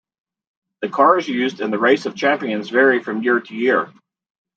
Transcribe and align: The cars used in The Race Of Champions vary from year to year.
The 0.81 0.89
cars 0.89 1.27
used 1.27 1.61
in 1.61 1.69
The 1.69 1.77
Race 1.77 2.07
Of 2.07 2.15
Champions 2.15 2.71
vary 2.71 3.03
from 3.03 3.21
year 3.21 3.39
to 3.39 3.55
year. 3.55 3.93